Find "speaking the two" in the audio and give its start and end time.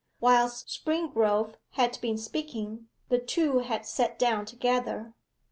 2.17-3.59